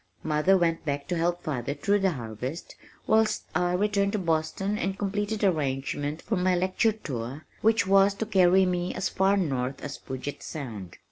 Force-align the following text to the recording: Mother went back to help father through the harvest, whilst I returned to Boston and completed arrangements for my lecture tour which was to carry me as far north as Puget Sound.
Mother 0.23 0.57
went 0.57 0.83
back 0.83 1.07
to 1.09 1.15
help 1.15 1.43
father 1.43 1.75
through 1.75 1.99
the 1.99 2.13
harvest, 2.13 2.75
whilst 3.05 3.43
I 3.53 3.73
returned 3.73 4.13
to 4.13 4.17
Boston 4.17 4.75
and 4.79 4.97
completed 4.97 5.43
arrangements 5.43 6.23
for 6.23 6.37
my 6.37 6.55
lecture 6.55 6.93
tour 6.93 7.45
which 7.61 7.85
was 7.85 8.15
to 8.15 8.25
carry 8.25 8.65
me 8.65 8.95
as 8.95 9.09
far 9.09 9.37
north 9.37 9.79
as 9.83 9.99
Puget 9.99 10.41
Sound. 10.41 10.97